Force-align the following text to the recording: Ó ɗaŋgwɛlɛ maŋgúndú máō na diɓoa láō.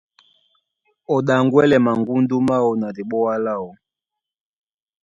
Ó 1.13 1.17
ɗaŋgwɛlɛ 1.27 1.77
maŋgúndú 1.85 2.37
máō 2.47 2.69
na 2.81 2.87
diɓoa 2.95 3.33
láō. 3.45 3.69